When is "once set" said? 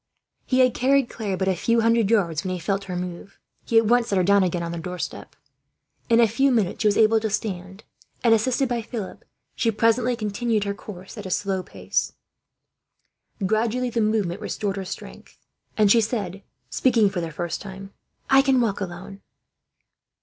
3.85-4.17